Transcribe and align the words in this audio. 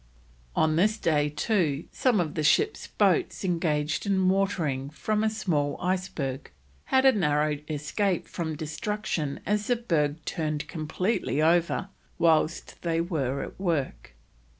On 0.55 0.77
this 0.77 0.97
day, 0.97 1.29
too, 1.29 1.83
some 1.91 2.19
of 2.19 2.33
the 2.33 2.41
ship's 2.41 2.87
boats 2.87 3.45
engaged 3.45 4.07
in 4.07 4.29
watering 4.29 4.89
from 4.89 5.23
a 5.23 5.29
small 5.29 5.77
iceberg, 5.79 6.49
had 6.85 7.05
a 7.05 7.11
narrow 7.11 7.59
escape 7.69 8.27
from 8.27 8.55
destruction 8.55 9.41
as 9.45 9.67
the 9.67 9.75
berg 9.75 10.25
turned 10.25 10.67
completely 10.67 11.39
over 11.39 11.89
whilst 12.17 12.81
they 12.81 12.99
were 12.99 13.43
at 13.43 13.59
work. 13.59 14.15